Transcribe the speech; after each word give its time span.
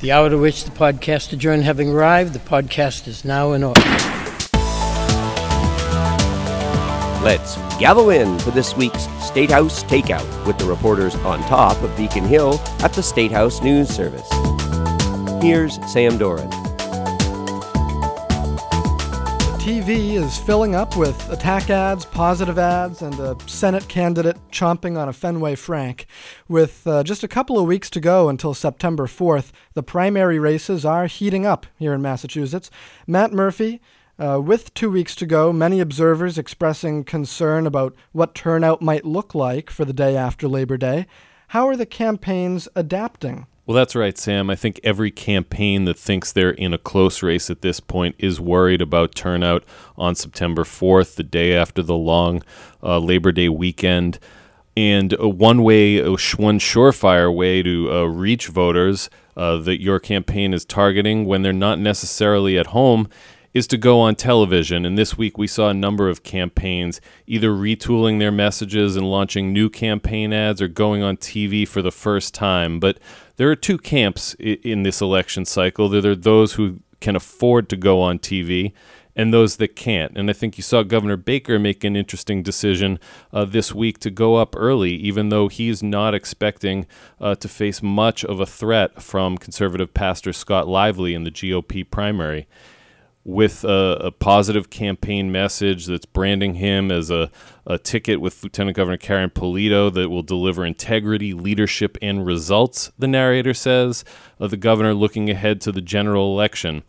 The 0.00 0.12
hour 0.12 0.30
to 0.30 0.38
which 0.38 0.64
the 0.64 0.70
podcast 0.70 1.34
adjourned 1.34 1.64
having 1.64 1.90
arrived, 1.90 2.32
the 2.32 2.38
podcast 2.38 3.06
is 3.06 3.22
now 3.22 3.52
in 3.52 3.62
order. 3.62 3.82
Let's 7.22 7.56
gather 7.78 8.10
in 8.10 8.38
for 8.38 8.50
this 8.50 8.74
week's 8.74 9.02
State 9.22 9.50
House 9.50 9.84
Takeout 9.84 10.46
with 10.46 10.56
the 10.56 10.64
reporters 10.64 11.14
on 11.16 11.40
top 11.40 11.82
of 11.82 11.94
Beacon 11.98 12.24
Hill 12.24 12.58
at 12.80 12.94
the 12.94 13.02
State 13.02 13.30
House 13.30 13.60
News 13.60 13.90
Service. 13.90 14.26
Here's 15.42 15.78
Sam 15.92 16.16
Doran. 16.16 16.69
TV 19.70 20.14
is 20.14 20.36
filling 20.36 20.74
up 20.74 20.96
with 20.96 21.30
attack 21.30 21.70
ads, 21.70 22.04
positive 22.04 22.58
ads, 22.58 23.02
and 23.02 23.14
a 23.20 23.36
Senate 23.46 23.86
candidate 23.86 24.36
chomping 24.50 24.98
on 24.98 25.08
a 25.08 25.12
Fenway 25.12 25.54
Frank. 25.54 26.06
With 26.48 26.84
uh, 26.88 27.04
just 27.04 27.22
a 27.22 27.28
couple 27.28 27.56
of 27.56 27.68
weeks 27.68 27.88
to 27.90 28.00
go 28.00 28.28
until 28.28 28.52
September 28.52 29.06
4th, 29.06 29.52
the 29.74 29.84
primary 29.84 30.40
races 30.40 30.84
are 30.84 31.06
heating 31.06 31.46
up 31.46 31.66
here 31.78 31.94
in 31.94 32.02
Massachusetts. 32.02 32.68
Matt 33.06 33.32
Murphy, 33.32 33.80
uh, 34.18 34.40
with 34.42 34.74
two 34.74 34.90
weeks 34.90 35.14
to 35.14 35.24
go, 35.24 35.52
many 35.52 35.78
observers 35.78 36.36
expressing 36.36 37.04
concern 37.04 37.64
about 37.64 37.94
what 38.10 38.34
turnout 38.34 38.82
might 38.82 39.04
look 39.04 39.36
like 39.36 39.70
for 39.70 39.84
the 39.84 39.92
day 39.92 40.16
after 40.16 40.48
Labor 40.48 40.78
Day. 40.78 41.06
How 41.50 41.68
are 41.68 41.76
the 41.76 41.86
campaigns 41.86 42.66
adapting? 42.74 43.46
Well, 43.70 43.76
that's 43.76 43.94
right, 43.94 44.18
Sam. 44.18 44.50
I 44.50 44.56
think 44.56 44.80
every 44.82 45.12
campaign 45.12 45.84
that 45.84 45.96
thinks 45.96 46.32
they're 46.32 46.50
in 46.50 46.74
a 46.74 46.76
close 46.76 47.22
race 47.22 47.50
at 47.50 47.62
this 47.62 47.78
point 47.78 48.16
is 48.18 48.40
worried 48.40 48.82
about 48.82 49.14
turnout 49.14 49.62
on 49.96 50.16
September 50.16 50.64
4th, 50.64 51.14
the 51.14 51.22
day 51.22 51.54
after 51.54 51.80
the 51.80 51.94
long 51.94 52.42
uh, 52.82 52.98
Labor 52.98 53.30
Day 53.30 53.48
weekend. 53.48 54.18
And 54.76 55.14
uh, 55.20 55.28
one 55.28 55.62
way, 55.62 56.02
uh, 56.02 56.16
one 56.36 56.58
surefire 56.58 57.32
way 57.32 57.62
to 57.62 57.92
uh, 57.92 58.04
reach 58.06 58.48
voters 58.48 59.08
uh, 59.36 59.58
that 59.58 59.80
your 59.80 60.00
campaign 60.00 60.52
is 60.52 60.64
targeting 60.64 61.24
when 61.24 61.42
they're 61.42 61.52
not 61.52 61.78
necessarily 61.78 62.58
at 62.58 62.66
home 62.66 63.08
is 63.52 63.66
to 63.66 63.76
go 63.76 64.00
on 64.00 64.14
television. 64.14 64.84
And 64.84 64.96
this 64.96 65.18
week 65.18 65.36
we 65.36 65.46
saw 65.46 65.68
a 65.68 65.74
number 65.74 66.08
of 66.08 66.22
campaigns 66.22 67.00
either 67.26 67.50
retooling 67.50 68.18
their 68.18 68.32
messages 68.32 68.96
and 68.96 69.10
launching 69.10 69.52
new 69.52 69.68
campaign 69.68 70.32
ads 70.32 70.62
or 70.62 70.68
going 70.68 71.02
on 71.02 71.16
TV 71.16 71.66
for 71.66 71.82
the 71.82 71.90
first 71.90 72.32
time. 72.32 72.78
But 72.78 72.98
there 73.36 73.50
are 73.50 73.56
two 73.56 73.78
camps 73.78 74.34
in 74.34 74.82
this 74.82 75.00
election 75.00 75.44
cycle. 75.44 75.88
There 75.88 76.12
are 76.12 76.16
those 76.16 76.54
who 76.54 76.80
can 77.00 77.16
afford 77.16 77.68
to 77.70 77.76
go 77.76 78.00
on 78.00 78.18
TV 78.18 78.72
and 79.16 79.34
those 79.34 79.56
that 79.56 79.74
can't. 79.74 80.16
And 80.16 80.30
I 80.30 80.32
think 80.32 80.56
you 80.56 80.62
saw 80.62 80.82
Governor 80.82 81.16
Baker 81.16 81.58
make 81.58 81.82
an 81.82 81.96
interesting 81.96 82.42
decision 82.42 83.00
uh, 83.32 83.44
this 83.44 83.74
week 83.74 83.98
to 84.00 84.10
go 84.10 84.36
up 84.36 84.54
early, 84.56 84.92
even 84.92 85.30
though 85.30 85.48
he's 85.48 85.82
not 85.82 86.14
expecting 86.14 86.86
uh, 87.20 87.34
to 87.34 87.48
face 87.48 87.82
much 87.82 88.24
of 88.24 88.38
a 88.38 88.46
threat 88.46 89.02
from 89.02 89.36
conservative 89.36 89.92
pastor 89.92 90.32
Scott 90.32 90.68
Lively 90.68 91.14
in 91.14 91.24
the 91.24 91.30
GOP 91.30 91.88
primary 91.90 92.46
with 93.24 93.64
a, 93.64 93.98
a, 94.00 94.10
positive 94.10 94.70
campaign 94.70 95.30
message 95.30 95.86
that's 95.86 96.06
branding 96.06 96.54
him 96.54 96.90
as 96.90 97.10
a, 97.10 97.30
a 97.66 97.76
ticket 97.76 98.18
with 98.20 98.42
Lieutenant 98.42 98.76
Governor 98.76 98.96
Karyn 98.96 99.30
Polito 99.30 99.92
that 99.92 100.08
will 100.08 100.22
deliver 100.22 100.64
integrity, 100.64 101.34
leadership, 101.34 101.98
and 102.00 102.24
results, 102.24 102.90
the 102.98 103.06
narrator 103.06 103.52
says, 103.52 104.04
of 104.38 104.50
the 104.50 104.56
governor 104.56 104.94
looking 104.94 105.28
ahead 105.28 105.60
to 105.60 105.72
the 105.72 105.82
general 105.82 106.32
election. 106.32 106.82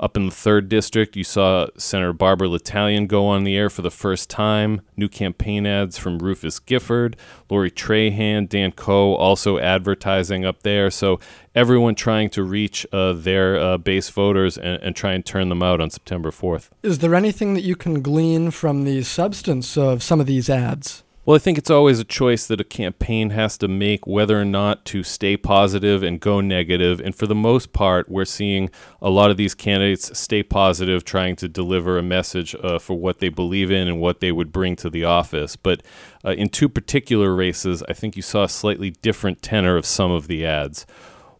Up 0.00 0.16
in 0.16 0.26
the 0.26 0.34
third 0.34 0.68
district, 0.68 1.16
you 1.16 1.24
saw 1.24 1.66
Senator 1.76 2.12
Barbara 2.12 2.48
L'Italien 2.48 3.08
go 3.08 3.26
on 3.26 3.42
the 3.42 3.56
air 3.56 3.68
for 3.68 3.82
the 3.82 3.90
first 3.90 4.30
time. 4.30 4.80
New 4.96 5.08
campaign 5.08 5.66
ads 5.66 5.98
from 5.98 6.20
Rufus 6.20 6.60
Gifford, 6.60 7.16
Lori 7.50 7.70
Trahan, 7.70 8.48
Dan 8.48 8.70
Koh 8.70 9.14
also 9.14 9.58
advertising 9.58 10.44
up 10.44 10.62
there. 10.62 10.88
So 10.88 11.18
everyone 11.52 11.96
trying 11.96 12.30
to 12.30 12.44
reach 12.44 12.86
uh, 12.92 13.12
their 13.12 13.58
uh, 13.58 13.78
base 13.78 14.08
voters 14.08 14.56
and, 14.56 14.80
and, 14.82 14.94
try 14.94 15.14
and 15.14 15.26
turn 15.26 15.48
them 15.48 15.64
out 15.64 15.80
on 15.80 15.90
September 15.90 16.30
4th. 16.30 16.68
Is 16.84 17.00
there 17.00 17.14
anything 17.16 17.54
that 17.54 17.62
you 17.62 17.74
can 17.74 18.00
glean 18.00 18.52
from 18.52 18.84
the 18.84 19.02
substance 19.02 19.76
of 19.76 20.04
some 20.04 20.20
of 20.20 20.26
these 20.26 20.48
ads? 20.48 21.02
Well, 21.28 21.34
I 21.34 21.40
think 21.40 21.58
it's 21.58 21.68
always 21.68 22.00
a 22.00 22.04
choice 22.04 22.46
that 22.46 22.58
a 22.58 22.64
campaign 22.64 23.28
has 23.28 23.58
to 23.58 23.68
make 23.68 24.06
whether 24.06 24.40
or 24.40 24.46
not 24.46 24.86
to 24.86 25.02
stay 25.02 25.36
positive 25.36 26.02
and 26.02 26.18
go 26.18 26.40
negative. 26.40 27.00
And 27.00 27.14
for 27.14 27.26
the 27.26 27.34
most 27.34 27.74
part, 27.74 28.08
we're 28.08 28.24
seeing 28.24 28.70
a 29.02 29.10
lot 29.10 29.30
of 29.30 29.36
these 29.36 29.54
candidates 29.54 30.18
stay 30.18 30.42
positive, 30.42 31.04
trying 31.04 31.36
to 31.36 31.46
deliver 31.46 31.98
a 31.98 32.02
message 32.02 32.54
uh, 32.62 32.78
for 32.78 32.94
what 32.98 33.18
they 33.18 33.28
believe 33.28 33.70
in 33.70 33.88
and 33.88 34.00
what 34.00 34.20
they 34.20 34.32
would 34.32 34.52
bring 34.52 34.74
to 34.76 34.88
the 34.88 35.04
office. 35.04 35.54
But 35.54 35.82
uh, 36.24 36.30
in 36.30 36.48
two 36.48 36.66
particular 36.66 37.34
races, 37.34 37.82
I 37.90 37.92
think 37.92 38.16
you 38.16 38.22
saw 38.22 38.44
a 38.44 38.48
slightly 38.48 38.88
different 38.88 39.42
tenor 39.42 39.76
of 39.76 39.84
some 39.84 40.10
of 40.10 40.28
the 40.28 40.46
ads. 40.46 40.86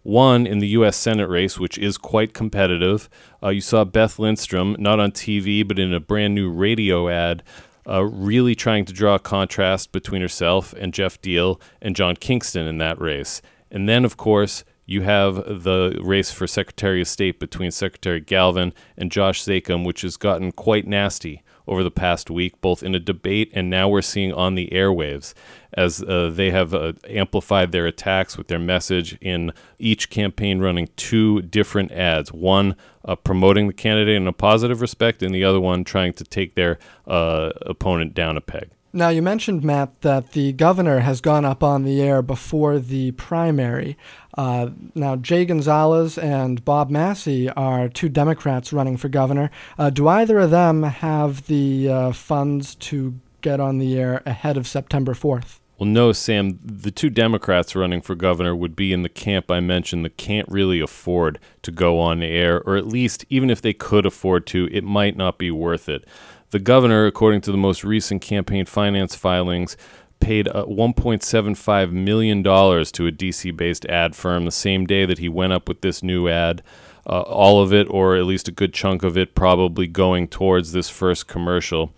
One 0.03 0.47
in 0.47 0.59
the 0.59 0.69
U.S. 0.69 0.99
Senate 0.99 1.29
race, 1.29 1.59
which 1.59 1.79
is 1.79 1.97
quite 1.97 2.35
competitive. 2.35 3.09
Uh, 3.43 3.49
you 3.49 3.63
saw 3.63 3.85
Beth 3.85 4.19
Lindstrom, 4.19 4.77
not 4.79 5.01
on 5.01 5.13
TV, 5.13 5.67
but 5.67 5.79
in 5.79 5.95
a 5.95 6.01
brand 6.01 6.35
new 6.35 6.51
radio 6.51 7.09
ad, 7.09 7.43
uh, 7.89 8.05
really 8.05 8.55
trying 8.55 8.85
to 8.85 8.93
draw 8.93 9.15
a 9.15 9.19
contrast 9.19 9.93
between 9.93 10.21
herself 10.21 10.73
and 10.75 10.93
Jeff 10.93 11.21
Diehl 11.21 11.61
and 11.81 11.97
John 11.97 12.17
Kingston 12.17 12.67
in 12.67 12.79
that 12.79 13.01
race. 13.01 13.41
And 13.71 13.89
then, 13.89 14.05
of 14.05 14.17
course, 14.17 14.65
you 14.87 15.03
have 15.03 15.37
the 15.37 15.99
race 16.03 16.31
for 16.31 16.47
Secretary 16.47 17.03
of 17.03 17.09
State 17.09 17.39
between 17.39 17.71
Secretary 17.71 18.21
Galvin 18.21 18.73
and 18.97 19.13
Josh 19.13 19.45
Zakim, 19.45 19.85
which 19.85 20.03
has 20.03 20.17
gotten 20.17 20.53
quite 20.53 20.87
nasty 20.87 21.43
over 21.69 21.85
the 21.85 21.91
past 21.91 22.31
week, 22.31 22.61
both 22.61 22.83
in 22.83 22.95
a 22.95 23.01
debate 23.01 23.51
and 23.55 23.71
now 23.71 23.89
we're 23.89 24.03
seeing 24.03 24.33
on 24.33 24.55
the 24.55 24.69
airwaves 24.73 25.35
as 25.75 26.03
uh, 26.03 26.31
they 26.33 26.51
have 26.51 26.75
uh, 26.75 26.93
amplified 27.09 27.73
their 27.73 27.87
attacks 27.87 28.39
with 28.39 28.49
their 28.49 28.59
message 28.59 29.19
in 29.21 29.53
each 29.79 30.11
campaign 30.11 30.61
running 30.61 30.89
two 30.97 31.43
different 31.43 31.93
ads 31.93 32.33
one 32.33 32.75
uh, 33.05 33.17
promoting 33.17 33.67
the 33.67 33.73
candidate 33.73 34.17
in 34.17 34.27
a 34.27 34.33
positive 34.33 34.81
respect, 34.81 35.23
and 35.23 35.35
the 35.35 35.45
other 35.45 35.61
one 35.61 35.83
trying 35.83 36.13
to 36.13 36.25
take 36.25 36.55
their 36.55 36.79
uh, 37.07 37.51
opponent 37.63 38.13
down 38.15 38.37
a 38.37 38.41
peg. 38.41 38.71
Now, 38.93 39.11
you 39.11 39.21
mentioned, 39.21 39.63
Matt, 39.63 40.01
that 40.01 40.33
the 40.33 40.53
governor 40.53 41.01
has 41.01 41.21
gone 41.21 41.45
up 41.45 41.63
on 41.63 41.85
the 41.85 42.01
air 42.01 42.23
before 42.23 42.79
the 42.79 43.11
primary. 43.13 43.99
Uh, 44.37 44.71
now, 44.95 45.17
Jay 45.17 45.45
Gonzalez 45.45 46.17
and 46.17 46.65
Bob 46.65 46.89
Massie 46.89 47.51
are 47.51 47.89
two 47.89 48.09
Democrats 48.09 48.73
running 48.73 48.97
for 48.97 49.09
governor. 49.09 49.51
Uh, 49.79 49.91
do 49.91 50.09
either 50.09 50.39
of 50.39 50.51
them 50.51 50.85
have 50.85 51.47
the 51.49 51.89
uh, 51.89 52.13
funds 52.13 52.75
to 52.77 53.21
get 53.43 53.61
on 53.61 53.79
the 53.79 53.99
air 53.99 54.23
ahead 54.25 54.57
of 54.57 54.67
September 54.67 55.13
4th? 55.13 55.59
Well, 55.79 55.89
no, 55.89 56.11
Sam. 56.11 56.59
The 56.65 56.91
two 56.91 57.09
Democrats 57.09 57.77
running 57.77 58.01
for 58.01 58.17
governor 58.17 58.57
would 58.57 58.75
be 58.75 58.93
in 58.93 59.03
the 59.03 59.09
camp 59.09 59.49
I 59.49 59.61
mentioned 59.61 60.05
that 60.05 60.17
can't 60.17 60.49
really 60.49 60.81
afford 60.81 61.39
to 61.63 61.71
go 61.71 62.01
on 62.01 62.21
air, 62.21 62.61
or 62.63 62.77
at 62.77 62.89
least, 62.89 63.25
even 63.29 63.49
if 63.49 63.63
they 63.63 63.73
could 63.73 64.05
afford 64.05 64.45
to, 64.49 64.69
it 64.73 64.83
might 64.83 65.17
not 65.17 65.39
be 65.39 65.53
worth 65.53 65.89
it. 65.89 66.05
The 66.51 66.59
governor, 66.59 67.07
according 67.07 67.43
to 67.43 67.53
the 67.53 67.59
most 67.59 67.85
recent 67.85 68.23
campaign 68.23 68.65
finance 68.65 69.15
filings, 69.15 69.77
paid 70.21 70.49
uh, 70.49 70.65
$1.75 70.65 71.93
million 71.93 72.43
to 72.43 73.07
a 73.07 73.13
DC 73.13 73.57
based 73.57 73.85
ad 73.87 74.17
firm 74.17 74.45
the 74.45 74.51
same 74.51 74.87
day 74.87 75.05
that 75.05 75.19
he 75.19 75.29
went 75.29 75.53
up 75.53 75.69
with 75.69 75.83
this 75.83 76.03
new 76.03 76.29
ad. 76.29 76.63
Uh, 77.07 77.21
all 77.23 77.63
of 77.63 77.73
it, 77.73 77.87
or 77.91 78.17
at 78.17 78.25
least 78.25 78.49
a 78.49 78.53
good 78.53 78.75
chunk 78.75 79.03
of 79.03 79.17
it, 79.17 79.35
probably 79.35 79.87
going 79.87 80.29
towards 80.29 80.73
this 80.73 80.91
first 80.91 81.27
commercial. 81.27 81.95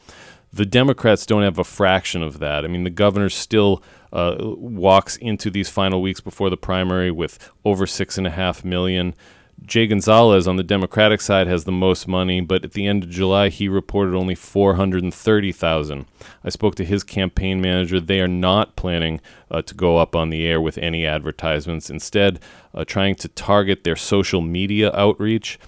The 0.53 0.67
Democrats 0.67 1.27
don't 1.27 1.43
have 1.43 1.59
a 1.59 1.65
fraction 1.65 2.23
of 2.23 2.39
that. 2.41 2.65
I 2.65 2.69
mean, 2.69 2.85
the 2.85 2.91
governor 2.91 3.29
still 3.29 3.83
uh, 4.13 4.37
walks 4.41 5.17
into 5.17 5.51
these 5.51 5.69
final 5.69 6.03
weeks 6.03 6.21
before 6.21 6.51
the 6.51 6.57
primary 6.57 7.11
with 7.11 7.51
over 7.65 7.87
six 7.87 8.19
and 8.19 8.27
a 8.27 8.31
half 8.31 8.65
million. 8.65 9.15
Jay 9.67 9.87
Gonzalez 9.87 10.49
on 10.49 10.57
the 10.57 10.63
Democratic 10.63 11.21
side 11.21 11.47
has 11.47 11.65
the 11.65 11.73
most 11.73 12.09
money, 12.09 12.41
but 12.41 12.65
at 12.65 12.73
the 12.73 12.87
end 12.87 13.05
of 13.05 13.11
July 13.11 13.51
he 13.51 13.69
reported 13.69 14.15
only 14.15 14.35
430,000. 14.35 16.07
I 16.43 16.49
spoke 16.49 16.75
to 16.77 16.85
his 16.85 17.05
campaign 17.05 17.61
manager. 17.61 18.01
They 18.01 18.21
are 18.21 18.29
not 18.29 18.75
planning 18.75 19.21
uh, 19.51 19.63
to 19.63 19.75
go 19.75 19.99
up 19.99 20.17
on 20.17 20.31
the 20.31 20.47
air 20.47 20.61
with 20.61 20.79
any 20.79 21.07
advertisements. 21.07 21.91
Instead, 21.91 22.41
uh, 22.75 22.85
trying 22.85 23.15
to 23.17 23.29
target 23.29 23.85
their 23.85 23.97
social 23.97 24.41
media 24.41 24.91
outreach 24.95 25.59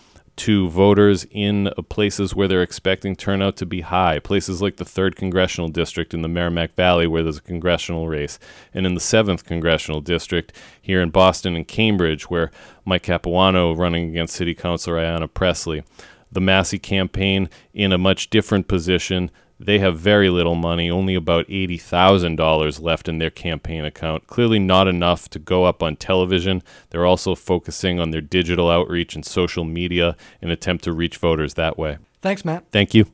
to 0.42 0.68
voters 0.68 1.24
in 1.30 1.70
places 1.88 2.34
where 2.34 2.48
they're 2.48 2.64
expecting 2.64 3.14
turnout 3.14 3.56
to 3.56 3.64
be 3.64 3.82
high, 3.82 4.18
places 4.18 4.60
like 4.60 4.74
the 4.74 4.84
3rd 4.84 5.14
Congressional 5.14 5.68
District 5.68 6.12
in 6.12 6.22
the 6.22 6.28
Merrimack 6.28 6.74
Valley, 6.74 7.06
where 7.06 7.22
there's 7.22 7.38
a 7.38 7.42
congressional 7.42 8.08
race, 8.08 8.40
and 8.74 8.84
in 8.84 8.94
the 8.94 9.00
7th 9.00 9.44
Congressional 9.44 10.00
District 10.00 10.52
here 10.80 11.00
in 11.00 11.10
Boston 11.10 11.54
and 11.54 11.68
Cambridge, 11.68 12.28
where 12.28 12.50
Mike 12.84 13.04
Capuano 13.04 13.72
running 13.72 14.08
against 14.08 14.34
City 14.34 14.52
Councilor 14.52 14.96
Ayanna 14.96 15.32
Pressley. 15.32 15.84
The 16.32 16.40
Massey 16.40 16.80
campaign 16.80 17.48
in 17.72 17.92
a 17.92 17.98
much 17.98 18.28
different 18.28 18.66
position 18.66 19.30
they 19.66 19.78
have 19.78 19.98
very 19.98 20.28
little 20.28 20.54
money, 20.54 20.90
only 20.90 21.14
about 21.14 21.46
$80,000 21.48 22.80
left 22.80 23.08
in 23.08 23.18
their 23.18 23.30
campaign 23.30 23.84
account. 23.84 24.26
Clearly, 24.26 24.58
not 24.58 24.88
enough 24.88 25.28
to 25.30 25.38
go 25.38 25.64
up 25.64 25.82
on 25.82 25.96
television. 25.96 26.62
They're 26.90 27.06
also 27.06 27.34
focusing 27.34 28.00
on 28.00 28.10
their 28.10 28.20
digital 28.20 28.70
outreach 28.70 29.14
and 29.14 29.24
social 29.24 29.64
media 29.64 30.16
in 30.40 30.48
an 30.48 30.52
attempt 30.52 30.84
to 30.84 30.92
reach 30.92 31.16
voters 31.16 31.54
that 31.54 31.78
way. 31.78 31.98
Thanks, 32.20 32.44
Matt. 32.44 32.64
Thank 32.70 32.94
you. 32.94 33.06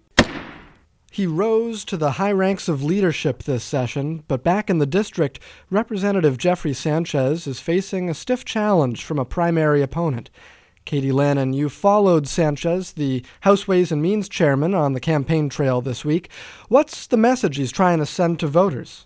He 1.10 1.26
rose 1.26 1.84
to 1.86 1.96
the 1.96 2.12
high 2.12 2.32
ranks 2.32 2.68
of 2.68 2.84
leadership 2.84 3.42
this 3.42 3.64
session, 3.64 4.22
but 4.28 4.44
back 4.44 4.68
in 4.68 4.78
the 4.78 4.86
district, 4.86 5.40
Representative 5.70 6.36
Jeffrey 6.36 6.74
Sanchez 6.74 7.46
is 7.46 7.60
facing 7.60 8.08
a 8.10 8.14
stiff 8.14 8.44
challenge 8.44 9.04
from 9.04 9.18
a 9.18 9.24
primary 9.24 9.82
opponent. 9.82 10.30
Katie 10.88 11.11
Lannan, 11.11 11.55
you 11.55 11.69
followed 11.69 12.26
Sanchez, 12.26 12.93
the 12.93 13.23
House 13.43 13.69
Ways 13.69 13.93
and 13.93 14.00
Means 14.00 14.26
chairman, 14.26 14.75
on 14.75 14.94
the 14.94 15.00
campaign 15.00 15.50
trail 15.50 15.82
this 15.82 16.02
week. 16.02 16.31
What's 16.69 17.06
the 17.06 17.19
message 17.19 17.58
he's 17.58 17.70
trying 17.70 17.99
to 17.99 18.06
send 18.06 18.40
to 18.40 18.46
voters? 18.46 19.05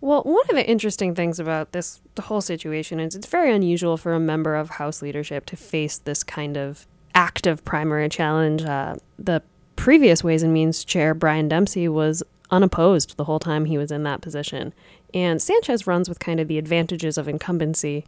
Well, 0.00 0.22
one 0.22 0.44
of 0.48 0.54
the 0.54 0.64
interesting 0.64 1.16
things 1.16 1.40
about 1.40 1.72
this 1.72 2.00
the 2.14 2.22
whole 2.22 2.40
situation 2.40 3.00
is 3.00 3.16
it's 3.16 3.26
very 3.26 3.52
unusual 3.52 3.96
for 3.96 4.14
a 4.14 4.20
member 4.20 4.54
of 4.54 4.70
House 4.70 5.02
leadership 5.02 5.46
to 5.46 5.56
face 5.56 5.98
this 5.98 6.22
kind 6.22 6.56
of 6.56 6.86
active 7.12 7.64
primary 7.64 8.08
challenge. 8.08 8.62
Uh, 8.62 8.94
the 9.18 9.42
previous 9.74 10.22
Ways 10.22 10.44
and 10.44 10.52
Means 10.52 10.84
chair, 10.84 11.12
Brian 11.12 11.48
Dempsey, 11.48 11.88
was 11.88 12.22
unopposed 12.52 13.16
the 13.16 13.24
whole 13.24 13.40
time 13.40 13.64
he 13.64 13.78
was 13.78 13.90
in 13.90 14.04
that 14.04 14.20
position. 14.20 14.72
And 15.12 15.42
Sanchez 15.42 15.88
runs 15.88 16.08
with 16.08 16.20
kind 16.20 16.38
of 16.38 16.46
the 16.46 16.58
advantages 16.58 17.18
of 17.18 17.26
incumbency. 17.26 18.04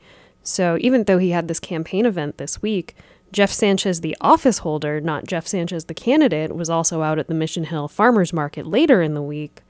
So 0.49 0.79
even 0.81 1.05
though 1.05 1.19
he 1.19 1.31
had 1.31 1.47
this 1.47 1.61
campaign 1.61 2.07
event 2.07 2.39
this 2.39 2.63
week, 2.63 2.97
Jeff 3.33 3.51
Sanchez, 3.51 4.01
the 4.01 4.17
office 4.23 4.59
holder, 4.59 4.99
not 4.99 5.27
Jeff 5.27 5.47
Sanchez, 5.47 5.85
the 5.85 5.95
candidate, 5.95 6.57
was 6.57 6.71
also 6.71 7.03
out 7.03 7.19
at 7.19 7.29
the 7.29 7.35
Mission 7.35 7.65
Hill 7.65 7.87
Farmers 7.87 8.33
Market 8.33 8.67
later 8.67 9.03
in 9.03 9.13
the 9.13 9.21
week 9.21 9.61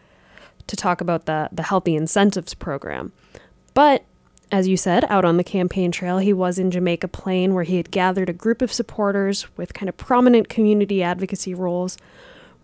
to 0.68 0.76
talk 0.76 1.00
about 1.00 1.26
the, 1.26 1.48
the 1.50 1.64
Healthy 1.64 1.96
Incentives 1.96 2.54
Program. 2.54 3.10
But 3.74 4.04
as 4.52 4.68
you 4.68 4.76
said, 4.76 5.04
out 5.10 5.24
on 5.24 5.36
the 5.36 5.42
campaign 5.42 5.90
trail, 5.90 6.18
he 6.18 6.32
was 6.32 6.60
in 6.60 6.70
Jamaica 6.70 7.08
Plain, 7.08 7.54
where 7.54 7.64
he 7.64 7.76
had 7.76 7.90
gathered 7.90 8.28
a 8.28 8.32
group 8.32 8.62
of 8.62 8.72
supporters 8.72 9.48
with 9.56 9.74
kind 9.74 9.88
of 9.88 9.96
prominent 9.96 10.48
community 10.48 11.02
advocacy 11.02 11.54
roles, 11.54 11.98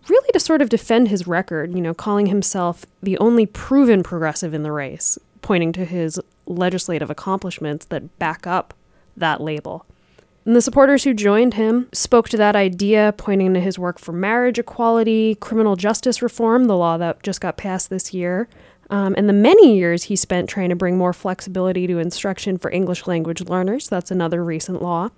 really 0.07 0.31
to 0.31 0.39
sort 0.39 0.61
of 0.61 0.69
defend 0.69 1.09
his 1.09 1.27
record, 1.27 1.75
you 1.75 1.81
know, 1.81 1.93
calling 1.93 2.27
himself 2.27 2.85
the 3.03 3.17
only 3.17 3.45
proven 3.45 4.03
progressive 4.03 4.53
in 4.53 4.63
the 4.63 4.71
race, 4.71 5.19
pointing 5.41 5.73
to 5.73 5.83
his 5.83 6.17
legislative 6.45 7.09
accomplishments 7.09 7.85
that 7.87 8.17
back 8.19 8.45
up 8.45 8.73
that 9.17 9.41
label. 9.41 9.85
And 10.45 10.55
the 10.55 10.61
supporters 10.61 11.03
who 11.03 11.13
joined 11.15 11.55
him 11.55 11.87
spoke 11.91 12.29
to 12.29 12.37
that 12.37 12.55
idea, 12.55 13.15
pointing 13.17 13.55
to 13.55 13.59
his 13.59 13.79
work 13.79 13.97
for 13.97 14.11
marriage 14.11 14.59
equality, 14.59 15.35
criminal 15.35 15.75
justice 15.75 16.21
reform, 16.21 16.65
the 16.65 16.77
law 16.77 16.97
that 16.97 17.23
just 17.23 17.41
got 17.41 17.57
passed 17.57 17.89
this 17.89 18.13
year, 18.13 18.47
um, 18.91 19.15
and 19.17 19.27
the 19.27 19.33
many 19.33 19.75
years 19.75 20.03
he 20.03 20.15
spent 20.15 20.47
trying 20.47 20.69
to 20.69 20.75
bring 20.75 20.97
more 20.97 21.13
flexibility 21.13 21.87
to 21.87 21.97
instruction 21.97 22.57
for 22.57 22.69
English 22.69 23.07
language 23.07 23.41
learners. 23.41 23.89
That's 23.89 24.11
another 24.11 24.43
recent 24.43 24.83
law. 24.83 25.09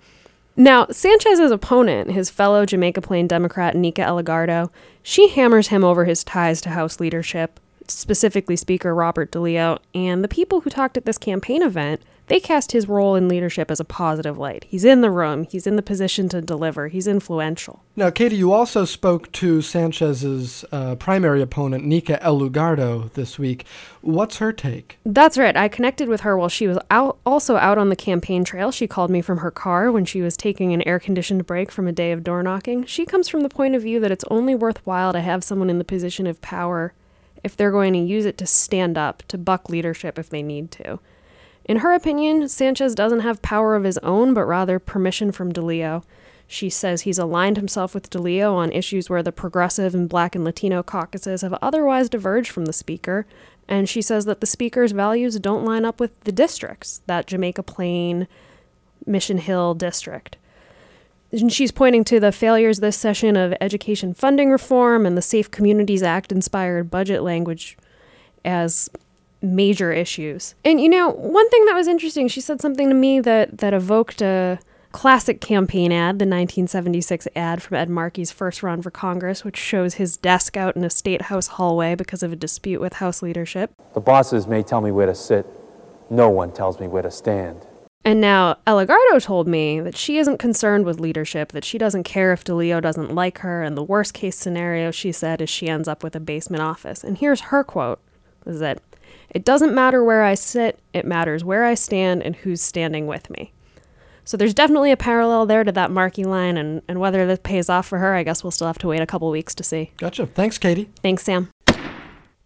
Now, 0.56 0.86
Sanchez's 0.90 1.52
opponent, 1.52 2.10
his 2.10 2.30
fellow 2.30 2.66
Jamaica 2.66 3.02
Plain 3.02 3.28
Democrat 3.28 3.76
Nika 3.76 4.02
Elugardo, 4.02 4.70
she 5.02 5.28
hammers 5.28 5.68
him 5.68 5.84
over 5.84 6.04
his 6.04 6.24
ties 6.24 6.60
to 6.62 6.70
House 6.70 6.98
leadership, 6.98 7.60
specifically 7.90 8.56
Speaker 8.56 8.94
Robert 8.94 9.30
DeLeo, 9.30 9.78
and 9.94 10.22
the 10.22 10.28
people 10.28 10.60
who 10.60 10.70
talked 10.70 10.96
at 10.96 11.04
this 11.04 11.18
campaign 11.18 11.62
event 11.62 12.02
they 12.28 12.40
cast 12.40 12.72
his 12.72 12.88
role 12.88 13.14
in 13.14 13.26
leadership 13.26 13.70
as 13.70 13.80
a 13.80 13.84
positive 13.84 14.38
light. 14.38 14.64
He's 14.68 14.84
in 14.84 15.00
the 15.00 15.10
room, 15.10 15.44
he's 15.44 15.66
in 15.66 15.76
the 15.76 15.82
position 15.82 16.28
to 16.28 16.40
deliver, 16.40 16.88
he's 16.88 17.06
influential. 17.06 17.82
Now, 17.96 18.10
Katie, 18.10 18.36
you 18.36 18.52
also 18.52 18.84
spoke 18.84 19.32
to 19.32 19.62
Sanchez's 19.62 20.64
uh, 20.70 20.94
primary 20.96 21.42
opponent, 21.42 21.84
Nika 21.84 22.18
Elugardo, 22.22 23.12
this 23.14 23.38
week. 23.38 23.64
What's 24.02 24.38
her 24.38 24.52
take? 24.52 24.98
That's 25.04 25.38
right. 25.38 25.56
I 25.56 25.68
connected 25.68 26.08
with 26.08 26.20
her 26.20 26.36
while 26.36 26.50
she 26.50 26.66
was 26.66 26.78
out, 26.90 27.18
also 27.24 27.56
out 27.56 27.78
on 27.78 27.88
the 27.88 27.96
campaign 27.96 28.44
trail. 28.44 28.70
She 28.70 28.86
called 28.86 29.10
me 29.10 29.22
from 29.22 29.38
her 29.38 29.50
car 29.50 29.90
when 29.90 30.04
she 30.04 30.20
was 30.20 30.36
taking 30.36 30.72
an 30.72 30.86
air 30.86 30.98
conditioned 30.98 31.46
break 31.46 31.72
from 31.72 31.88
a 31.88 31.92
day 31.92 32.12
of 32.12 32.22
door 32.22 32.42
knocking. 32.42 32.84
She 32.84 33.06
comes 33.06 33.28
from 33.28 33.40
the 33.40 33.48
point 33.48 33.74
of 33.74 33.82
view 33.82 34.00
that 34.00 34.12
it's 34.12 34.24
only 34.30 34.54
worthwhile 34.54 35.12
to 35.14 35.20
have 35.20 35.42
someone 35.42 35.70
in 35.70 35.78
the 35.78 35.84
position 35.84 36.26
of 36.26 36.42
power 36.42 36.92
if 37.44 37.56
they're 37.56 37.70
going 37.70 37.92
to 37.92 37.98
use 37.98 38.26
it 38.26 38.38
to 38.38 38.46
stand 38.46 38.98
up, 38.98 39.22
to 39.28 39.38
buck 39.38 39.68
leadership 39.68 40.18
if 40.18 40.28
they 40.28 40.42
need 40.42 40.70
to. 40.72 40.98
In 41.64 41.78
her 41.78 41.92
opinion, 41.92 42.48
Sanchez 42.48 42.94
doesn't 42.94 43.20
have 43.20 43.42
power 43.42 43.76
of 43.76 43.84
his 43.84 43.98
own, 43.98 44.32
but 44.32 44.44
rather 44.44 44.78
permission 44.78 45.32
from 45.32 45.52
DeLeo. 45.52 46.02
She 46.46 46.70
says 46.70 47.02
he's 47.02 47.18
aligned 47.18 47.58
himself 47.58 47.92
with 47.92 48.08
DeLeo 48.08 48.54
on 48.54 48.72
issues 48.72 49.10
where 49.10 49.22
the 49.22 49.32
progressive 49.32 49.94
and 49.94 50.08
black 50.08 50.34
and 50.34 50.44
Latino 50.44 50.82
caucuses 50.82 51.42
have 51.42 51.52
otherwise 51.60 52.08
diverged 52.08 52.50
from 52.50 52.64
the 52.64 52.72
speaker, 52.72 53.26
and 53.68 53.86
she 53.86 54.00
says 54.00 54.24
that 54.24 54.40
the 54.40 54.46
speaker's 54.46 54.92
values 54.92 55.38
don't 55.38 55.66
line 55.66 55.84
up 55.84 56.00
with 56.00 56.18
the 56.20 56.32
districts, 56.32 57.02
that 57.06 57.26
Jamaica 57.26 57.62
Plain, 57.64 58.26
Mission 59.04 59.36
Hill 59.36 59.74
district. 59.74 60.38
And 61.30 61.52
she's 61.52 61.72
pointing 61.72 62.04
to 62.04 62.20
the 62.20 62.32
failures 62.32 62.80
this 62.80 62.96
session 62.96 63.36
of 63.36 63.54
education 63.60 64.14
funding 64.14 64.50
reform 64.50 65.04
and 65.04 65.16
the 65.16 65.22
Safe 65.22 65.50
Communities 65.50 66.02
Act 66.02 66.32
inspired 66.32 66.90
budget 66.90 67.22
language 67.22 67.76
as 68.44 68.88
major 69.42 69.92
issues. 69.92 70.54
And 70.64 70.80
you 70.80 70.88
know, 70.88 71.10
one 71.10 71.48
thing 71.50 71.64
that 71.66 71.74
was 71.74 71.86
interesting, 71.86 72.28
she 72.28 72.40
said 72.40 72.60
something 72.60 72.88
to 72.88 72.94
me 72.94 73.20
that 73.20 73.58
that 73.58 73.74
evoked 73.74 74.22
a 74.22 74.58
classic 74.92 75.40
campaign 75.40 75.92
ad, 75.92 76.18
the 76.18 76.24
1976 76.24 77.28
ad 77.36 77.62
from 77.62 77.76
Ed 77.76 77.90
Markey's 77.90 78.32
first 78.32 78.62
run 78.62 78.80
for 78.82 78.90
Congress, 78.90 79.44
which 79.44 79.56
shows 79.56 79.94
his 79.94 80.16
desk 80.16 80.56
out 80.56 80.76
in 80.76 80.84
a 80.84 80.90
state 80.90 81.22
house 81.22 81.48
hallway 81.48 81.94
because 81.94 82.22
of 82.22 82.32
a 82.32 82.36
dispute 82.36 82.80
with 82.80 82.94
House 82.94 83.22
leadership. 83.22 83.70
The 83.94 84.00
bosses 84.00 84.46
may 84.46 84.62
tell 84.62 84.80
me 84.80 84.90
where 84.90 85.06
to 85.06 85.14
sit. 85.14 85.46
No 86.10 86.30
one 86.30 86.52
tells 86.52 86.80
me 86.80 86.88
where 86.88 87.02
to 87.02 87.10
stand. 87.10 87.66
And 88.08 88.22
now 88.22 88.56
Elugardo 88.66 89.22
told 89.22 89.46
me 89.46 89.80
that 89.80 89.94
she 89.94 90.16
isn't 90.16 90.38
concerned 90.38 90.86
with 90.86 90.98
leadership, 90.98 91.52
that 91.52 91.62
she 91.62 91.76
doesn't 91.76 92.04
care 92.04 92.32
if 92.32 92.42
DeLeo 92.42 92.80
doesn't 92.80 93.14
like 93.14 93.40
her, 93.40 93.62
and 93.62 93.76
the 93.76 93.82
worst 93.82 94.14
case 94.14 94.34
scenario, 94.34 94.90
she 94.90 95.12
said, 95.12 95.42
is 95.42 95.50
she 95.50 95.68
ends 95.68 95.86
up 95.86 96.02
with 96.02 96.16
a 96.16 96.20
basement 96.20 96.62
office. 96.62 97.04
And 97.04 97.18
here's 97.18 97.42
her 97.42 97.62
quote 97.62 98.00
is 98.46 98.60
that 98.60 98.80
it 99.28 99.44
doesn't 99.44 99.74
matter 99.74 100.02
where 100.02 100.24
I 100.24 100.32
sit, 100.32 100.78
it 100.94 101.04
matters 101.04 101.44
where 101.44 101.66
I 101.66 101.74
stand 101.74 102.22
and 102.22 102.34
who's 102.34 102.62
standing 102.62 103.06
with 103.06 103.28
me. 103.28 103.52
So 104.24 104.38
there's 104.38 104.54
definitely 104.54 104.90
a 104.90 104.96
parallel 104.96 105.44
there 105.44 105.62
to 105.62 105.72
that 105.72 105.90
Markey 105.90 106.24
line, 106.24 106.56
and, 106.56 106.80
and 106.88 107.00
whether 107.00 107.26
this 107.26 107.40
pays 107.42 107.68
off 107.68 107.86
for 107.86 107.98
her, 107.98 108.14
I 108.14 108.22
guess 108.22 108.42
we'll 108.42 108.52
still 108.52 108.68
have 108.68 108.78
to 108.78 108.88
wait 108.88 109.02
a 109.02 109.06
couple 109.06 109.30
weeks 109.30 109.54
to 109.56 109.62
see. 109.62 109.92
Gotcha. 109.98 110.24
Thanks, 110.24 110.56
Katie. 110.56 110.88
Thanks, 111.02 111.24
Sam. 111.24 111.50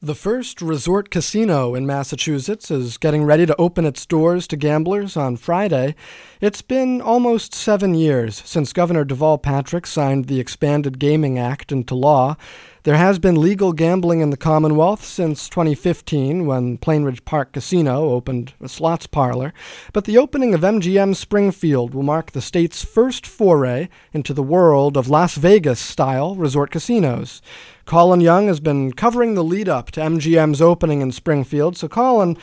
The 0.05 0.17
first 0.17 0.61
resort 0.61 1.11
casino 1.11 1.77
in 1.77 1.87
Massachusetts 1.87 2.73
is 2.73 2.99
getting 2.99 3.23
ready 3.23 3.47
to 3.47 3.55
open 3.57 3.85
its 3.85 4.05
doors 4.05 4.49
to 4.49 4.57
gamblers 4.57 5.17
on 5.17 5.37
Friday. 5.37 5.95
It's 6.41 6.61
been 6.61 7.01
almost 7.01 7.55
seven 7.55 7.95
years 7.95 8.43
since 8.45 8.73
Governor 8.73 9.05
Deval 9.05 9.41
Patrick 9.41 9.87
signed 9.87 10.25
the 10.25 10.41
Expanded 10.41 10.99
Gaming 10.99 11.39
Act 11.39 11.71
into 11.71 11.95
law. 11.95 12.37
There 12.85 12.97
has 12.97 13.21
been 13.21 13.41
legal 13.41 13.73
gambling 13.73 14.23
in 14.23 14.31
the 14.31 14.37
Commonwealth 14.37 15.05
since 15.05 15.49
2015 15.49 16.47
when 16.47 16.79
Plainridge 16.79 17.25
Park 17.25 17.53
Casino 17.53 18.11
opened 18.11 18.55
a 18.61 18.69
slots 18.69 19.07
parlor, 19.07 19.55
but 19.93 20.05
the 20.05 20.19
opening 20.19 20.53
of 20.53 20.63
MGM 20.63 21.15
Springfield 21.15 21.95
will 21.95 22.03
mark 22.03 22.33
the 22.33 22.41
state's 22.41 22.85
first 22.85 23.25
foray 23.25 23.89
into 24.13 24.35
the 24.35 24.43
world 24.43 24.97
of 24.97 25.09
Las 25.09 25.37
Vegas 25.37 25.79
style 25.79 26.35
resort 26.35 26.73
casinos. 26.73 27.41
Colin 27.85 28.21
Young 28.21 28.49
has 28.49 28.59
been 28.59 28.93
covering 28.93 29.35
the 29.35 29.45
lead 29.45 29.69
up 29.69 29.93
to 29.93 30.01
MGM's 30.01 30.61
opening 30.61 31.03
in 31.03 31.13
Springfield. 31.13 31.77
So, 31.77 31.87
Colin, 31.87 32.37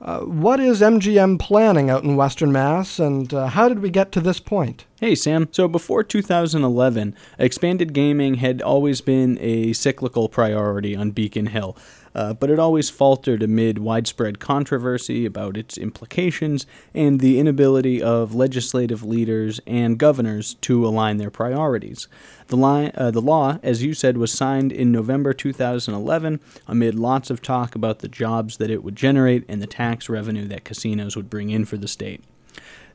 uh, 0.00 0.20
what 0.20 0.60
is 0.60 0.80
MGM 0.80 1.38
planning 1.38 1.90
out 1.90 2.04
in 2.04 2.16
Western 2.16 2.50
Mass, 2.50 2.98
and 2.98 3.34
uh, 3.34 3.48
how 3.48 3.68
did 3.68 3.80
we 3.80 3.90
get 3.90 4.12
to 4.12 4.20
this 4.20 4.40
point? 4.40 4.86
Hey, 4.98 5.14
Sam. 5.14 5.48
So 5.52 5.68
before 5.68 6.02
2011, 6.02 7.14
expanded 7.38 7.92
gaming 7.92 8.34
had 8.34 8.62
always 8.62 9.00
been 9.00 9.38
a 9.40 9.72
cyclical 9.74 10.28
priority 10.28 10.96
on 10.96 11.10
Beacon 11.10 11.46
Hill 11.46 11.76
uh, 12.14 12.34
but 12.34 12.50
it 12.50 12.58
always 12.58 12.90
faltered 12.90 13.42
amid 13.42 13.78
widespread 13.78 14.38
controversy 14.38 15.24
about 15.24 15.56
its 15.56 15.78
implications 15.78 16.66
and 16.94 17.20
the 17.20 17.38
inability 17.38 18.02
of 18.02 18.34
legislative 18.34 19.02
leaders 19.02 19.60
and 19.66 19.98
governors 19.98 20.54
to 20.54 20.86
align 20.86 21.16
their 21.18 21.30
priorities. 21.30 22.08
The, 22.48 22.56
li- 22.56 22.90
uh, 22.94 23.10
the 23.10 23.22
law, 23.22 23.58
as 23.62 23.82
you 23.82 23.94
said, 23.94 24.16
was 24.16 24.32
signed 24.32 24.72
in 24.72 24.90
November 24.90 25.32
2011 25.32 26.40
amid 26.66 26.94
lots 26.94 27.30
of 27.30 27.42
talk 27.42 27.74
about 27.74 28.00
the 28.00 28.08
jobs 28.08 28.56
that 28.56 28.70
it 28.70 28.82
would 28.82 28.96
generate 28.96 29.44
and 29.48 29.62
the 29.62 29.66
tax 29.66 30.08
revenue 30.08 30.46
that 30.48 30.64
casinos 30.64 31.16
would 31.16 31.30
bring 31.30 31.50
in 31.50 31.64
for 31.64 31.76
the 31.76 31.88
state. 31.88 32.24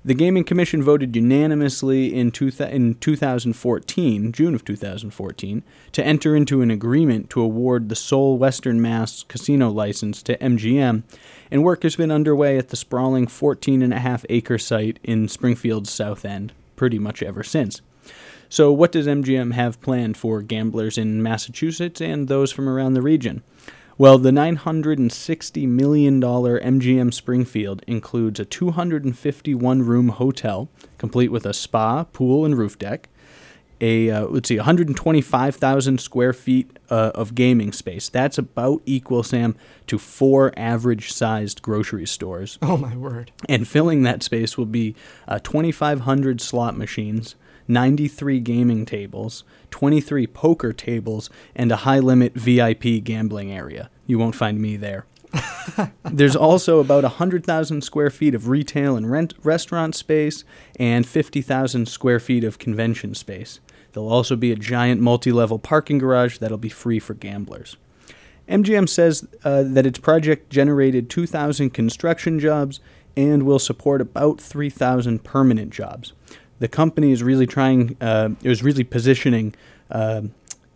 The 0.05 0.13
Gaming 0.13 0.43
Commission 0.43 0.83
voted 0.83 1.15
unanimously 1.15 2.13
in, 2.13 2.29
two 2.29 2.51
in 2.59 2.93
2014, 2.93 4.31
June 4.31 4.53
of 4.53 4.63
2014, 4.63 5.63
to 5.93 6.05
enter 6.05 6.35
into 6.35 6.61
an 6.61 6.69
agreement 6.69 7.31
to 7.31 7.41
award 7.41 7.89
the 7.89 7.95
sole 7.95 8.37
Western 8.37 8.79
Mass 8.79 9.23
casino 9.23 9.71
license 9.71 10.21
to 10.21 10.37
MGM, 10.37 11.01
and 11.49 11.63
work 11.63 11.81
has 11.81 11.95
been 11.95 12.11
underway 12.11 12.55
at 12.59 12.69
the 12.69 12.75
sprawling 12.75 13.25
14.5 13.25 14.25
acre 14.29 14.59
site 14.59 14.99
in 15.01 15.27
Springfield's 15.27 15.89
South 15.89 16.23
End 16.23 16.53
pretty 16.75 16.99
much 16.99 17.23
ever 17.23 17.41
since. 17.41 17.81
So, 18.47 18.71
what 18.71 18.91
does 18.91 19.07
MGM 19.07 19.53
have 19.53 19.81
planned 19.81 20.17
for 20.17 20.43
gamblers 20.43 20.99
in 20.99 21.23
Massachusetts 21.23 21.99
and 21.99 22.27
those 22.27 22.51
from 22.51 22.69
around 22.69 22.93
the 22.93 23.01
region? 23.01 23.41
Well, 23.97 24.17
the 24.17 24.31
$960 24.31 25.67
million 25.69 26.19
MGM 26.19 27.13
Springfield 27.13 27.81
includes 27.87 28.41
a 28.41 28.45
251 28.45 29.83
room 29.83 30.09
hotel, 30.09 30.67
complete 30.97 31.31
with 31.31 31.45
a 31.45 31.53
spa, 31.53 32.03
pool, 32.03 32.43
and 32.43 32.57
roof 32.57 32.77
deck. 32.77 33.07
a 33.79 34.09
uh, 34.11 34.25
let's 34.25 34.49
see 34.49 34.57
125,000 34.57 36.01
square 36.01 36.33
feet 36.33 36.77
uh, 36.89 37.11
of 37.15 37.35
gaming 37.35 37.71
space. 37.71 38.09
That's 38.09 38.37
about 38.37 38.81
equal, 38.85 39.23
Sam, 39.23 39.55
to 39.87 39.97
four 39.97 40.51
average-sized 40.57 41.61
grocery 41.61 42.05
stores. 42.05 42.59
Oh 42.61 42.75
my 42.75 42.97
word! 42.97 43.31
And 43.47 43.65
filling 43.65 44.03
that 44.03 44.23
space 44.23 44.57
will 44.57 44.65
be 44.65 44.93
uh, 45.25 45.39
2,500 45.39 46.41
slot 46.41 46.75
machines, 46.77 47.35
93 47.67 48.39
gaming 48.39 48.85
tables, 48.85 49.43
23 49.71 50.27
poker 50.27 50.73
tables, 50.73 51.29
and 51.55 51.71
a 51.71 51.77
high-limit 51.77 52.33
VIP 52.33 53.03
gambling 53.03 53.51
area. 53.51 53.89
You 54.05 54.19
won't 54.19 54.35
find 54.35 54.61
me 54.61 54.77
there. 54.77 55.05
There's 56.03 56.35
also 56.35 56.79
about 56.79 57.03
100,000 57.03 57.81
square 57.81 58.09
feet 58.09 58.35
of 58.35 58.47
retail 58.47 58.95
and 58.95 59.11
rent 59.11 59.33
restaurant 59.43 59.95
space 59.95 60.43
and 60.79 61.05
50,000 61.05 61.87
square 61.87 62.19
feet 62.19 62.43
of 62.43 62.59
convention 62.59 63.15
space. 63.15 63.59
There'll 63.91 64.11
also 64.11 64.35
be 64.35 64.51
a 64.51 64.57
giant 64.57 65.01
multi 65.01 65.31
level 65.31 65.59
parking 65.59 65.97
garage 65.97 66.37
that'll 66.37 66.57
be 66.57 66.69
free 66.69 66.99
for 66.99 67.13
gamblers. 67.13 67.77
MGM 68.47 68.87
says 68.87 69.27
uh, 69.43 69.63
that 69.63 69.85
its 69.85 69.97
project 69.97 70.49
generated 70.49 71.09
2,000 71.09 71.71
construction 71.71 72.39
jobs 72.39 72.79
and 73.17 73.43
will 73.43 73.59
support 73.59 74.01
about 74.01 74.39
3,000 74.39 75.23
permanent 75.23 75.71
jobs. 75.71 76.13
The 76.59 76.67
company 76.67 77.11
is 77.11 77.21
really 77.21 77.47
trying, 77.47 77.97
uh, 77.99 78.29
is 78.43 78.63
really 78.63 78.83
positioning 78.83 79.55
uh, 79.91 80.23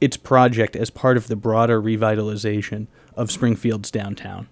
its 0.01 0.17
project 0.17 0.75
as 0.75 0.89
part 0.89 1.17
of 1.17 1.27
the 1.27 1.36
broader 1.36 1.81
revitalization 1.81 2.88
of 3.15 3.31
Springfield's 3.31 3.91
downtown. 3.91 4.48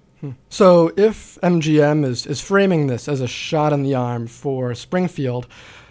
So, 0.50 0.91
if 0.98 1.38
MGM 1.43 2.03
is, 2.03 2.25
is 2.25 2.41
framing 2.41 2.88
this 2.88 3.07
as 3.07 3.22
a 3.22 3.27
shot 3.27 3.72
in 3.72 3.84
the 3.84 3.93
arm 3.93 4.25
for 4.25 4.74
Springfield, 4.74 5.48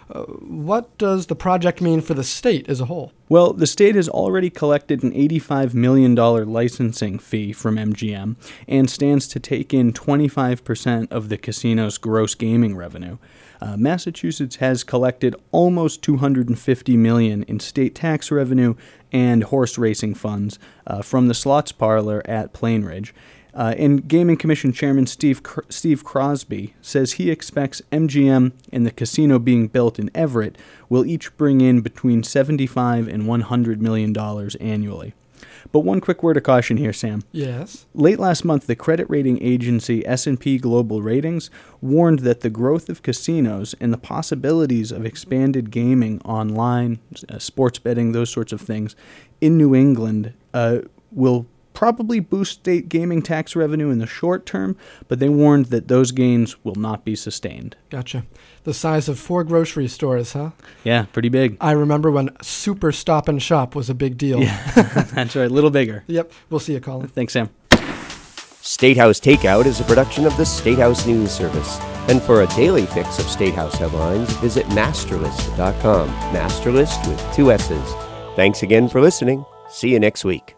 uh, 0.09 0.23
what 0.23 0.97
does 0.97 1.27
the 1.27 1.35
project 1.35 1.81
mean 1.81 2.01
for 2.01 2.13
the 2.13 2.23
state 2.23 2.67
as 2.69 2.79
a 2.79 2.85
whole? 2.85 3.11
Well, 3.29 3.53
the 3.53 3.67
state 3.67 3.95
has 3.95 4.07
already 4.07 4.49
collected 4.49 5.03
an 5.03 5.11
$85 5.11 5.73
million 5.73 6.15
licensing 6.15 7.19
fee 7.19 7.51
from 7.51 7.75
MGM 7.75 8.35
and 8.67 8.89
stands 8.89 9.27
to 9.29 9.39
take 9.39 9.73
in 9.73 9.91
25% 9.91 11.11
of 11.11 11.29
the 11.29 11.37
casino's 11.37 11.97
gross 11.97 12.35
gaming 12.35 12.75
revenue. 12.75 13.17
Uh, 13.61 13.77
Massachusetts 13.77 14.57
has 14.57 14.83
collected 14.83 15.35
almost 15.51 16.01
250 16.03 16.97
million 16.97 17.43
in 17.43 17.59
state 17.59 17.95
tax 17.95 18.31
revenue 18.31 18.75
and 19.11 19.45
horse 19.45 19.77
racing 19.77 20.13
funds 20.13 20.59
uh, 20.85 21.01
from 21.01 21.27
the 21.27 21.33
slots 21.33 21.71
parlor 21.71 22.21
at 22.25 22.53
Plainridge. 22.53 23.11
Uh, 23.53 23.73
and 23.75 24.07
Gaming 24.07 24.37
Commission 24.37 24.71
Chairman 24.71 25.07
Steve 25.07 25.41
Cr- 25.41 25.61
Steve 25.69 26.03
Crosby 26.03 26.75
says 26.79 27.13
he 27.13 27.31
expects 27.31 27.81
MGM 27.91 28.51
and 28.71 28.85
the 28.85 28.91
casino 28.91 29.39
being 29.39 29.67
built 29.67 29.97
in 29.97 30.11
Everett 30.13 30.57
will 30.89 31.05
each 31.05 31.35
bring 31.37 31.61
in 31.61 31.81
between 31.81 32.21
75 32.21 33.07
and 33.07 33.27
100 33.27 33.81
million 33.81 34.13
dollars 34.13 34.53
annually. 34.55 35.15
But 35.71 35.81
one 35.81 36.01
quick 36.01 36.23
word 36.23 36.37
of 36.37 36.43
caution 36.43 36.77
here, 36.77 36.93
Sam. 36.93 37.23
Yes. 37.31 37.85
Late 37.93 38.19
last 38.19 38.45
month, 38.45 38.67
the 38.67 38.75
credit 38.75 39.09
rating 39.09 39.41
agency 39.41 40.05
S&P 40.05 40.57
Global 40.57 41.01
Ratings 41.01 41.49
warned 41.81 42.19
that 42.19 42.41
the 42.41 42.49
growth 42.49 42.89
of 42.89 43.03
casinos 43.03 43.75
and 43.79 43.93
the 43.93 43.97
possibilities 43.97 44.91
of 44.91 45.05
expanded 45.05 45.71
gaming 45.71 46.21
online, 46.21 46.99
uh, 47.29 47.39
sports 47.39 47.79
betting, 47.79 48.11
those 48.11 48.29
sorts 48.29 48.51
of 48.51 48.61
things 48.61 48.95
in 49.41 49.57
New 49.57 49.75
England 49.75 50.33
uh, 50.53 50.79
will 51.11 51.45
probably 51.77 52.19
boost 52.19 52.53
state 52.53 52.89
gaming 52.89 53.21
tax 53.21 53.55
revenue 53.55 53.91
in 53.91 53.99
the 53.99 54.07
short 54.07 54.47
term, 54.47 54.75
but 55.07 55.19
they 55.19 55.29
warned 55.29 55.67
that 55.67 55.87
those 55.87 56.11
gains 56.11 56.55
will 56.65 56.73
not 56.73 57.05
be 57.05 57.15
sustained. 57.15 57.75
Gotcha. 57.91 58.25
The 58.63 58.73
size 58.73 59.07
of 59.07 59.19
four 59.19 59.43
grocery 59.43 59.87
stores, 59.87 60.33
huh? 60.33 60.49
Yeah, 60.83 61.05
pretty 61.13 61.29
big. 61.29 61.55
I 61.61 61.73
remember 61.73 62.09
when 62.09 62.35
Super 62.41 62.91
Stop 62.91 63.27
and 63.27 63.39
Shop 63.39 63.75
was 63.75 63.91
a 63.91 63.93
big 63.93 64.17
deal. 64.17 64.41
Yeah, 64.41 64.59
that's 65.13 65.35
right. 65.35 65.45
A 65.45 65.53
little 65.53 65.69
bigger. 65.69 66.03
Yep. 66.07 66.31
We'll 66.49 66.59
see 66.59 66.73
you, 66.73 66.79
Colin. 66.79 67.09
Thanks, 67.09 67.33
Sam. 67.33 67.51
Statehouse 67.69 69.19
Takeout 69.19 69.67
is 69.67 69.79
a 69.79 69.83
production 69.83 70.25
of 70.25 70.35
the 70.35 70.45
Statehouse 70.47 71.05
News 71.05 71.31
Service. 71.31 71.77
And 72.09 72.19
for 72.23 72.41
a 72.41 72.47
daily 72.47 72.87
fix 72.87 73.19
of 73.19 73.29
Statehouse 73.29 73.75
headlines, 73.75 74.33
visit 74.37 74.65
massterlist.com. 74.65 76.09
MassterList 76.33 77.07
with 77.07 77.35
two 77.35 77.51
S's. 77.51 77.93
Thanks 78.35 78.63
again 78.63 78.89
for 78.89 78.99
listening. 78.99 79.45
See 79.69 79.89
you 79.89 79.99
next 79.99 80.25
week. 80.25 80.56